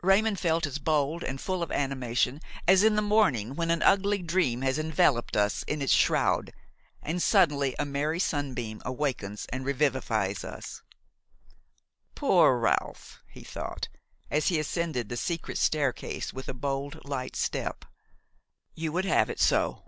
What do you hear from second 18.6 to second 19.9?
"you would have it so!"